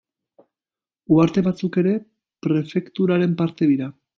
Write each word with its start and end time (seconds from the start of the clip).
Uharte 1.17 1.43
batzuk 1.49 1.77
ere 1.83 1.93
prefekturaren 2.47 3.41
parte 3.43 3.71
dira. 3.75 3.93